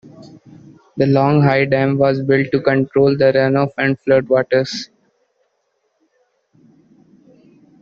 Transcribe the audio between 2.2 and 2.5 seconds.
built